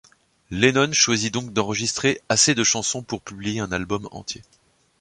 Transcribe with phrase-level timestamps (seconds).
[0.49, 4.41] Lennon choisit donc d'enregistrer assez de chansons pour publier un album entier.